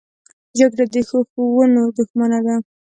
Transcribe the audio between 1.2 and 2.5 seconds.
ښوونو دښمنه